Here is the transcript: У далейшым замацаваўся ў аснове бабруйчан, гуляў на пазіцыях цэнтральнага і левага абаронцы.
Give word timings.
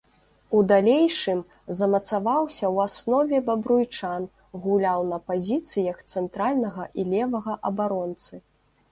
У 0.57 0.59
далейшым 0.69 1.41
замацаваўся 1.79 2.63
ў 2.75 2.87
аснове 2.87 3.41
бабруйчан, 3.49 4.25
гуляў 4.63 5.05
на 5.11 5.19
пазіцыях 5.27 5.99
цэнтральнага 6.15 6.87
і 7.03 7.05
левага 7.13 7.53
абаронцы. 7.71 8.41